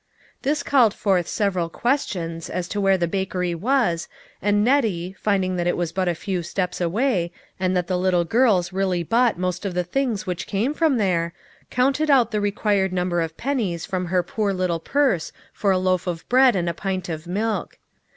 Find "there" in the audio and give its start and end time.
10.97-11.33